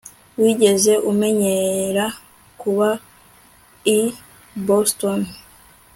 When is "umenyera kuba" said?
1.11-2.89